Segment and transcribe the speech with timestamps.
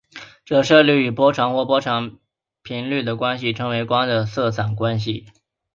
[0.45, 2.11] 折射率与波长或者
[2.63, 5.27] 频率的关系称为光的色散关系。